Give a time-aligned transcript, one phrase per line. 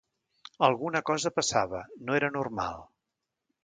[0.67, 2.85] Alguna cosa passava, no era normal.